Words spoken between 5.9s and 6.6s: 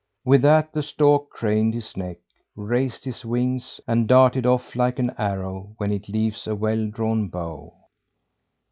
it leaves a